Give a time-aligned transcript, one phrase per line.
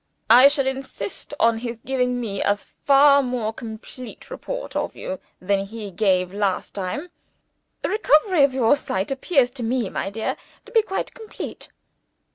[0.31, 5.59] "I shall insist on his giving me a far more complete report of you than
[5.63, 7.09] he gave last time.
[7.83, 11.69] The recovery of your sight appears to me, my dear, to be quite complete."